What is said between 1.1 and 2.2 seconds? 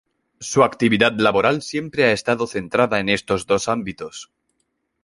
laboral siempre ha